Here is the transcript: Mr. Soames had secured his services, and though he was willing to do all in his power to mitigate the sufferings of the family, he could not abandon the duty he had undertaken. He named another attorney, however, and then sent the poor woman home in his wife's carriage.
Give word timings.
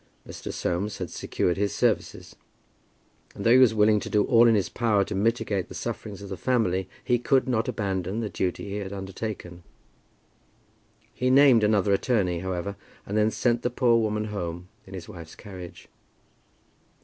Mr. 0.27 0.51
Soames 0.51 0.97
had 0.97 1.11
secured 1.11 1.57
his 1.57 1.75
services, 1.75 2.35
and 3.35 3.45
though 3.45 3.51
he 3.51 3.59
was 3.59 3.75
willing 3.75 3.99
to 3.99 4.09
do 4.09 4.23
all 4.23 4.47
in 4.47 4.55
his 4.55 4.67
power 4.67 5.03
to 5.05 5.13
mitigate 5.13 5.67
the 5.69 5.75
sufferings 5.75 6.23
of 6.23 6.29
the 6.29 6.35
family, 6.37 6.89
he 7.03 7.19
could 7.19 7.47
not 7.47 7.67
abandon 7.67 8.19
the 8.19 8.27
duty 8.27 8.67
he 8.69 8.77
had 8.77 8.91
undertaken. 8.91 9.61
He 11.13 11.29
named 11.29 11.63
another 11.63 11.93
attorney, 11.93 12.39
however, 12.39 12.77
and 13.05 13.15
then 13.15 13.29
sent 13.29 13.61
the 13.61 13.69
poor 13.69 13.99
woman 14.01 14.25
home 14.33 14.69
in 14.87 14.95
his 14.95 15.07
wife's 15.07 15.35
carriage. 15.35 15.87